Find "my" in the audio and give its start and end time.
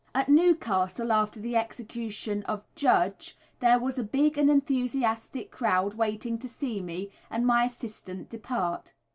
7.45-7.65